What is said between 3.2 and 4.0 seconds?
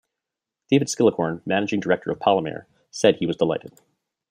was delighted.